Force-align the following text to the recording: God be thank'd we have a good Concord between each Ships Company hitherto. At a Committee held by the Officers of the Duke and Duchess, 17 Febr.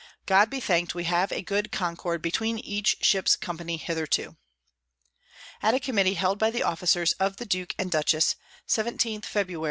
God 0.25 0.49
be 0.49 0.59
thank'd 0.59 0.95
we 0.95 1.03
have 1.03 1.31
a 1.31 1.43
good 1.43 1.71
Concord 1.71 2.23
between 2.23 2.57
each 2.57 2.97
Ships 3.01 3.35
Company 3.35 3.77
hitherto. 3.77 4.35
At 5.61 5.75
a 5.75 5.79
Committee 5.79 6.15
held 6.15 6.39
by 6.39 6.49
the 6.49 6.63
Officers 6.63 7.11
of 7.19 7.37
the 7.37 7.45
Duke 7.45 7.75
and 7.77 7.91
Duchess, 7.91 8.35
17 8.65 9.21
Febr. 9.21 9.59